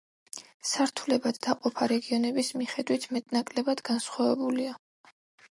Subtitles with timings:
[0.69, 4.77] სართულებად დაყოფა რეგიონების მიხედვით მეტ-ნაკლებად განსხვავებულია.